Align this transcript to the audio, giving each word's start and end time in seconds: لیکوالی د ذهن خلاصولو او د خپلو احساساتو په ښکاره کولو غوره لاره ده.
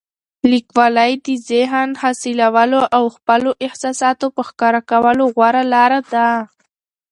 لیکوالی 0.51 1.11
د 1.25 1.27
ذهن 1.49 1.89
خلاصولو 2.01 2.79
او 2.97 3.03
د 3.09 3.13
خپلو 3.15 3.51
احساساتو 3.65 4.25
په 4.35 4.41
ښکاره 4.49 4.81
کولو 4.91 5.23
غوره 5.35 5.63
لاره 5.73 5.99
ده. 6.13 6.29